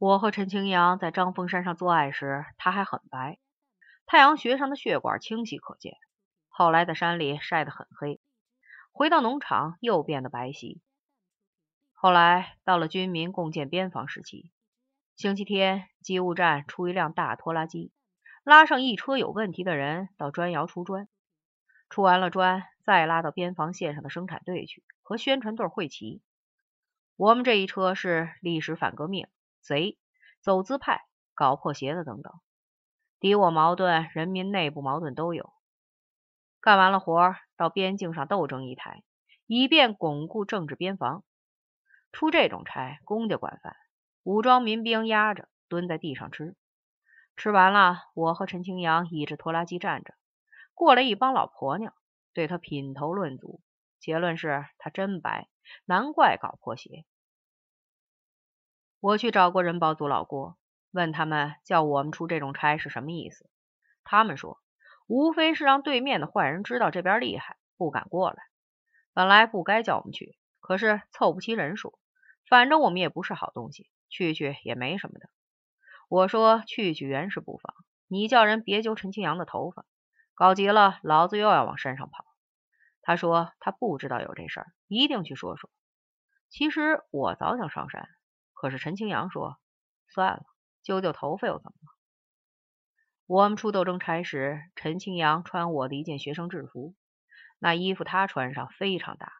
[0.00, 3.38] 我和陈清扬在张峰山上做爱时，他还很白，
[4.06, 5.98] 太阳穴上的血管清晰可见。
[6.48, 8.18] 后来在山里晒得很黑，
[8.92, 10.80] 回到农场又变得白皙。
[11.92, 14.50] 后来到了军民共建边防时期，
[15.16, 17.92] 星期天机务站出一辆大拖拉机，
[18.42, 21.08] 拉上一车有问题的人到砖窑出砖，
[21.90, 26.22] 出完了砖再拉到边防线上的生产队去和宣传队会齐。
[27.16, 29.28] 我们这一车是历史反革命。
[29.60, 29.98] 贼、
[30.40, 31.02] 走资派、
[31.34, 32.32] 搞破鞋的等等，
[33.20, 35.52] 敌我矛盾、人民内部矛盾都有。
[36.60, 39.02] 干完了活，到边境上斗争一台，
[39.46, 41.24] 以便巩固政治边防。
[42.12, 43.76] 出这种差，公家管饭，
[44.24, 46.56] 武装民兵压着，蹲在地上吃。
[47.36, 50.14] 吃完了，我和陈清扬倚着拖拉机站着，
[50.74, 51.94] 过来一帮老婆娘，
[52.34, 53.62] 对他品头论足，
[53.98, 55.48] 结论是他真白，
[55.84, 57.06] 难怪搞破鞋。
[59.00, 60.58] 我去找过人保组老郭，
[60.90, 63.48] 问他们叫我们出这种差是什么意思。
[64.04, 64.60] 他们说，
[65.06, 68.36] 无非是让对面的坏人知道这边厉害，不敢过来。
[69.14, 71.98] 本来不该叫我们去，可是凑不齐人数，
[72.46, 75.30] 反正我们也不是好东西，去去也没什么的。
[76.10, 77.74] 我说去去原是不妨，
[78.06, 79.86] 你叫人别揪陈清扬的头发，
[80.34, 82.26] 搞急了老子又要往山上跑。
[83.00, 85.70] 他说他不知道有这事儿，一定去说说。
[86.50, 88.06] 其实我早想上山。
[88.60, 89.58] 可是陈清扬说
[90.12, 90.42] ：“算了，
[90.82, 91.96] 揪揪头发又怎么了？”
[93.24, 96.94] 我们出斗争差时，陈清扬穿我的一件学生制服，
[97.58, 99.32] 那衣服他穿上非常大，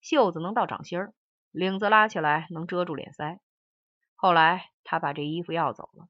[0.00, 1.12] 袖子能到掌心儿，
[1.50, 3.40] 领子拉起来能遮住脸腮。
[4.14, 6.08] 后来他把这衣服要走了，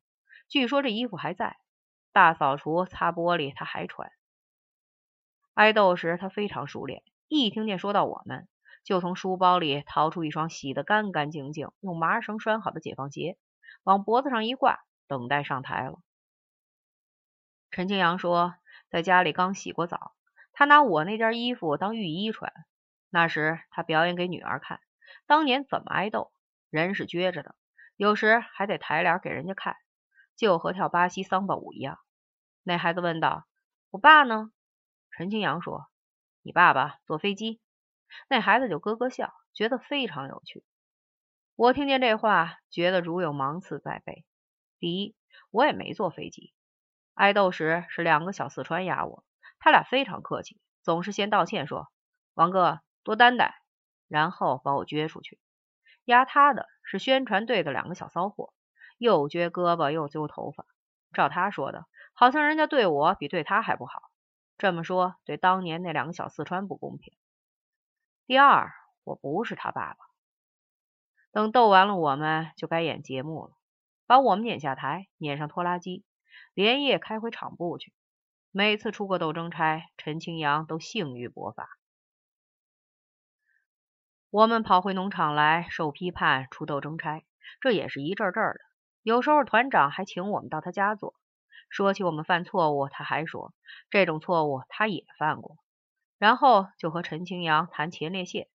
[0.51, 1.57] 据说这衣服还在，
[2.13, 4.13] 大扫除擦玻璃他还穿。
[5.55, 8.47] 挨斗时他非常熟练，一听见说到我们。
[8.89, 13.37] 就从书包里掏出一双洗得干干净净、用麻绳拴好的解放鞋，
[13.83, 16.01] 往脖子上一挂，等待上台了。
[17.71, 18.55] 陈清扬说，
[18.89, 20.15] 在家里刚洗过澡，
[20.55, 22.51] 他拿我那件衣服当浴衣穿。
[23.11, 24.81] 那时他表演给女儿看，
[25.27, 26.33] 当年怎么挨斗，
[26.71, 27.55] 人是撅着的，
[27.95, 29.77] 有时还得抬脸给人家看，
[30.35, 31.99] 就和跳巴西桑巴舞一样。
[32.63, 33.45] 那孩子问道
[33.93, 34.51] ：“我爸呢？”
[35.13, 35.89] 陈清扬说
[36.41, 37.61] ：“你爸爸坐飞机。”
[38.29, 40.65] 那孩子就咯咯笑，觉得非常有趣。
[41.57, 44.25] 我听见这话，觉得如有芒刺在背。
[44.79, 45.17] 第一，
[45.51, 46.53] 我也没坐飞机。
[47.15, 49.25] 挨斗时是两个小四川压我，
[49.59, 51.89] 他俩非常客气，总是先道歉说
[52.35, 53.63] ：“王哥多担待。”
[54.07, 55.41] 然后把我撅出去。
[56.05, 58.55] 压他的是宣传队的两个小骚货，
[58.97, 60.65] 又撅胳膊又揪头发。
[61.13, 64.01] 照他说的，好像人家对我比对他还不好。
[64.57, 67.15] 这么说，对当年那两个小四川不公平。
[68.29, 68.75] 第二，
[69.05, 69.97] 我不是他爸爸。
[71.33, 73.57] 等斗完了，我们就该演节目了，
[74.07, 76.05] 把我们撵下台，撵上拖拉机，
[76.53, 77.95] 连夜开回厂部去。
[78.51, 81.71] 每次出过斗争差，陈清扬都兴于勃发。
[84.29, 87.25] 我们跑回农场来受批判出斗争差，
[87.63, 88.61] 这也是一阵阵的。
[89.03, 91.15] 有时候团长还请我们到他家坐。
[91.71, 93.55] 说起我们犯错误，他还说
[93.89, 95.57] 这种错误他也犯过。
[96.19, 98.49] 然后就和陈清扬谈前列腺，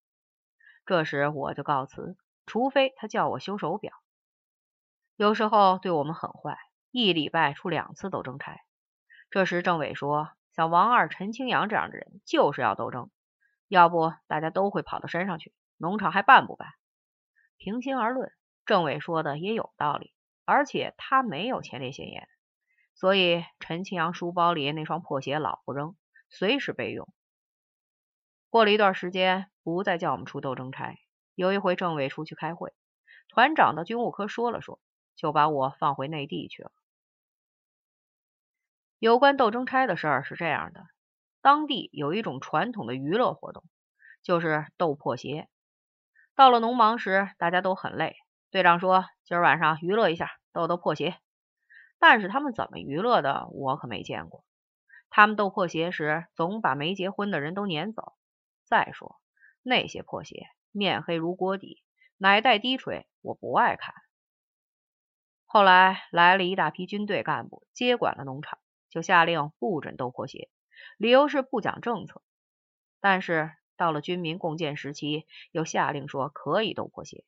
[0.85, 3.93] 这时我就告辞，除非他叫我修手表。
[5.17, 6.59] 有时候对我们很坏，
[6.91, 8.61] 一礼拜出两次斗争差。
[9.31, 13.11] 这时政委说，像王二、陈清扬这样的人就是要斗争，
[13.69, 16.69] 要不大家都会跑到山上去，农场还办不办？
[17.59, 18.33] 平心而论，
[18.67, 20.13] 政委说的也有道理，
[20.45, 22.29] 而且他没有前列腺炎，
[22.95, 25.95] 所以陈清扬书包里那双破鞋老不扔，
[26.29, 27.09] 随时备用。
[28.53, 30.99] 过了一段时间，不再叫我们出斗争差。
[31.35, 32.75] 有一回，政委出去开会，
[33.31, 34.79] 团长到军务科说了说，
[35.17, 36.71] 就把我放回内地去了。
[38.99, 40.85] 有关斗争差的事儿是这样的：
[41.41, 43.65] 当地有一种传统的娱乐活动，
[44.23, 45.49] 就是斗破鞋。
[46.35, 48.17] 到了农忙时，大家都很累，
[48.51, 51.17] 队长说：“今儿晚上娱乐一下，斗斗破鞋。”
[51.99, 54.45] 但是他们怎么娱乐的，我可没见过。
[55.09, 58.13] 他们斗破鞋时，总把没结婚的人都撵走。
[58.73, 59.21] 再说
[59.63, 61.83] 那些破鞋，面黑如锅底，
[62.17, 63.95] 奶带低垂，我不爱看。
[65.45, 68.59] 后来来了一大批军队干部，接管了农场，
[68.89, 70.49] 就下令不准斗破鞋，
[70.97, 72.23] 理由是不讲政策。
[72.99, 77.27] 但是到了军民共建时期，又下令说可以斗破鞋。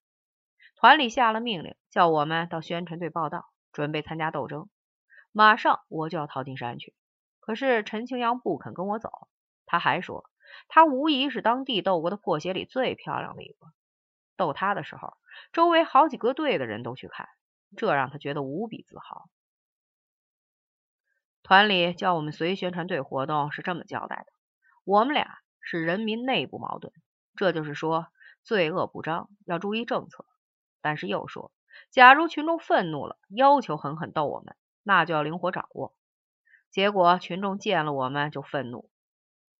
[0.76, 4.70] 团里下了命令，叫我们到宣传队报道，准备参加斗争。
[5.30, 6.94] 马上我就要逃进山去，
[7.38, 9.28] 可是陈清扬不肯跟我走，
[9.66, 10.24] 他还说。
[10.68, 13.66] 他无疑是当地斗过的破鞋里最漂亮的一个。
[14.36, 15.16] 斗他的时候，
[15.52, 17.28] 周围好几个队的人都去看，
[17.76, 19.28] 这让他觉得无比自豪。
[21.42, 24.26] 团里叫我们随宣传队活动是这么交代的：
[24.84, 26.92] 我们俩是人民内部矛盾，
[27.36, 28.08] 这就是说
[28.42, 30.24] 罪恶不彰，要注意政策。
[30.80, 31.52] 但是又说，
[31.90, 35.94] 假如群众愤怒了，要求狠狠斗我们，那就要灵活掌握。
[36.70, 38.90] 结果群众见了我们就愤怒。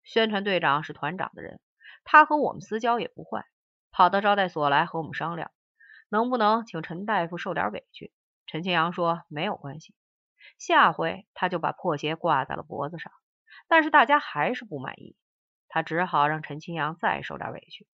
[0.05, 1.61] 宣传队长是团长的人，
[2.05, 3.47] 他和我们私交也不坏，
[3.91, 5.51] 跑到招待所来和我们商量，
[6.09, 8.13] 能不能请陈大夫受点委屈。
[8.47, 9.95] 陈清阳说没有关系。
[10.59, 13.11] 下回他就把破鞋挂在了脖子上，
[13.67, 15.17] 但是大家还是不满意，
[15.69, 17.89] 他只好让陈清扬再受点委屈。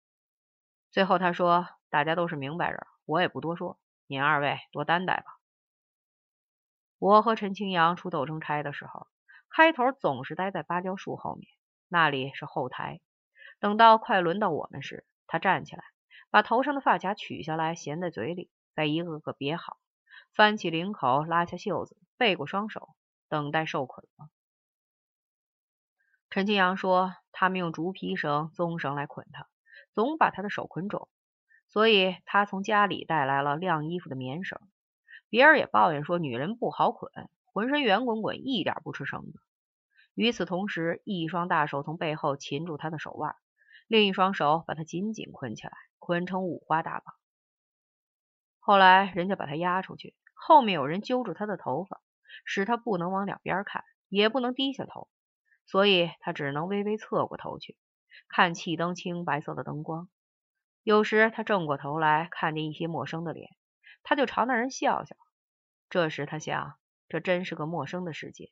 [0.89, 3.77] 最后他说：“大家都是明白人，我也不多说，
[4.07, 5.37] 您二位多担待吧。”
[6.97, 9.07] 我和陈清扬出斗争差的时候，
[9.49, 11.51] 开头总是待在芭蕉树后面，
[11.87, 12.99] 那里是后台。
[13.59, 15.83] 等到快轮到我们时，他站起来，
[16.29, 19.77] 把头上的发夹取下来，衔在嘴里，再一个个别好。
[20.33, 22.95] 翻起领口，拉下袖子，背过双手，
[23.29, 24.29] 等待受捆了。
[26.29, 29.47] 陈清阳说：“他们用竹皮绳、棕绳来捆他，
[29.93, 31.09] 总把他的手捆肿，
[31.67, 34.59] 所以他从家里带来了晾衣服的棉绳。
[35.29, 37.11] 别人也抱怨说，女人不好捆，
[37.45, 39.41] 浑身圆滚滚，一点不吃绳子。
[40.17, 43.35] 与此同时，一双大手从背后擒住他的手腕，
[43.85, 47.13] 另一双手把他紧紧捆起来，捆成五花大绑。
[48.57, 52.01] 后来，人家把他押出去。”后面有人揪住他的头发，
[52.45, 55.07] 使他不能往两边看，也不能低下头，
[55.67, 57.77] 所以他只能微微侧过头去
[58.27, 60.09] 看气灯青白色的灯光。
[60.81, 63.49] 有时他正过头来看见一些陌生的脸，
[64.01, 65.15] 他就朝那人笑笑。
[65.91, 66.75] 这时他想，
[67.07, 68.51] 这真是个陌生的世界，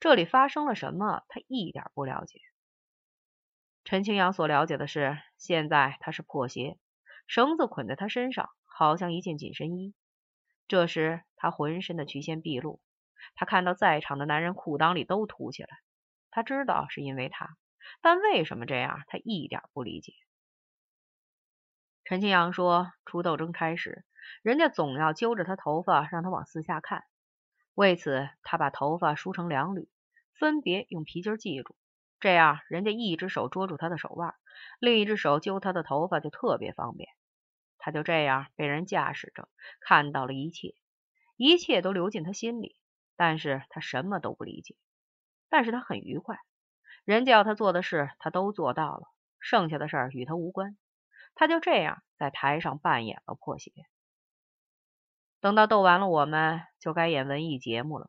[0.00, 2.40] 这里发生了什么，他一点不了解。
[3.84, 6.78] 陈清扬所了解的是，现在他是破鞋，
[7.26, 9.94] 绳子捆在他身上，好像一件紧身衣。
[10.68, 12.80] 这时，他浑身的曲线毕露。
[13.34, 15.68] 他看到在场的男人裤裆里都凸起来，
[16.30, 17.56] 他知道是因为他，
[18.00, 20.12] 但为什么这样，他一点不理解。
[22.04, 24.04] 陈清阳说，出斗争差时，
[24.42, 27.04] 人家总要揪着他头发，让他往四下看。
[27.74, 29.88] 为此，他把头发梳成两缕，
[30.38, 31.74] 分别用皮筋系住，
[32.20, 34.36] 这样人家一只手捉住他的手腕，
[34.78, 37.08] 另一只手揪他的头发就特别方便。
[37.78, 39.48] 他就这样被人驾驶着，
[39.80, 40.76] 看到了一切，
[41.36, 42.76] 一切都流进他心里，
[43.16, 44.76] 但是他什么都不理解，
[45.48, 46.38] 但是他很愉快，
[47.04, 49.08] 人家要他做的事他都做到了，
[49.40, 50.78] 剩下的事儿与他无关，
[51.34, 53.72] 他就这样在台上扮演了破鞋。
[55.44, 58.08] 等到斗完了，我们就该演文艺节目了，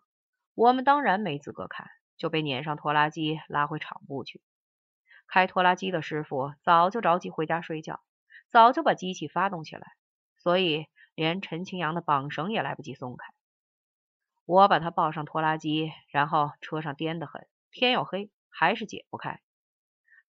[0.54, 4.42] 我们当然没资格看，就被撵上拖拉机拉回厂部去。
[5.28, 8.00] 开拖拉机的师傅早就着急回家睡觉。
[8.52, 9.98] 早就把机器发动起来，
[10.38, 13.34] 所以连陈清扬的绑绳也来不及松开。
[14.46, 19.42] 我把他抱上拖拉机，然后车上颠得很，天又黑，还是解不开。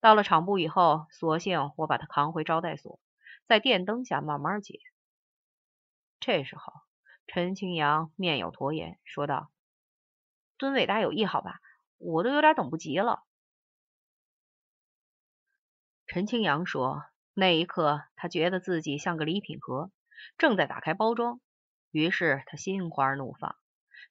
[0.01, 2.99] 到了厂部以后，索性我把他扛回招待所，
[3.45, 4.81] 在电灯下慢慢解。
[6.19, 6.73] 这时候，
[7.27, 9.51] 陈清扬面有驼颜，说道
[10.57, 11.59] ：“尊伟大有意，好吧？
[11.97, 13.23] 我都有点等不及了。”
[16.07, 17.03] 陈清扬说。
[17.39, 19.91] 那一刻，他觉得自己像个礼品盒，
[20.39, 21.39] 正在打开包装。
[21.91, 23.55] 于是他心花怒放，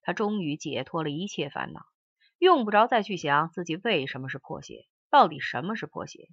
[0.01, 1.87] 他终于解脱了一切烦恼，
[2.39, 6.29] 用不着再去想自己为什么是破鞋，到底什么是破鞋，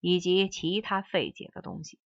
[0.00, 2.00] 以及其他费解的东西。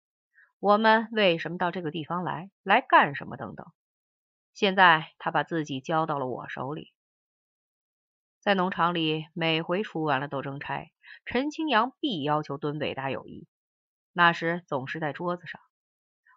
[0.59, 3.69] 我们为什么到这个地方来，来干什么等等。
[4.54, 6.92] 现在他把自己交到了我手里。
[8.40, 10.92] 在农场里，每回出完了斗争差，
[11.25, 13.49] 陈清扬必要求蹲北大友谊。
[14.12, 15.61] 那时总是在桌子上，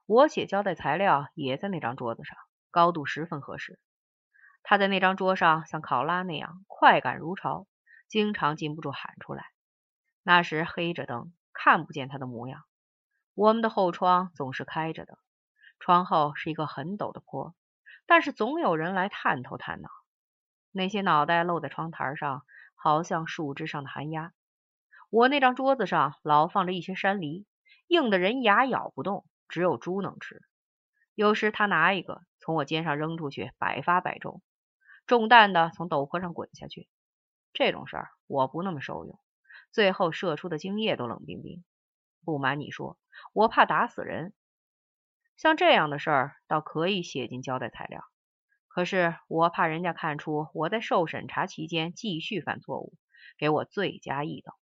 [0.07, 2.36] 我写交代材料也在那张桌子上，
[2.71, 3.79] 高度十分合适。
[4.63, 7.67] 他在那张桌上像考拉那样快感如潮，
[8.07, 9.45] 经常禁不住喊出来。
[10.24, 12.63] 那时黑着灯，看不见他的模样。
[13.36, 15.19] 我们的后窗总是开着的，
[15.77, 17.53] 窗后是一个很陡的坡，
[18.07, 19.89] 但是总有人来探头探脑。
[20.71, 22.43] 那些脑袋露在窗台上，
[22.75, 24.33] 好像树枝上的寒鸦。
[25.11, 27.45] 我那张桌子上老放着一些山梨。
[27.87, 30.41] 硬的人牙咬不动，只有猪能吃。
[31.15, 34.41] 有时他拿一个从我肩上扔出去，百发百中，
[35.05, 36.89] 中弹的从陡坡上滚下去。
[37.53, 39.17] 这种事儿我不那么受用，
[39.71, 41.63] 最后射出的精液都冷冰冰。
[42.25, 42.97] 不瞒你说，
[43.31, 44.33] 我怕打死人。
[45.38, 48.03] 像这样的事儿倒可以写进交代材料，
[48.67, 52.94] 可是我怕人家看出我在受审查期间继续犯错误，
[53.38, 54.53] 给我罪加一等。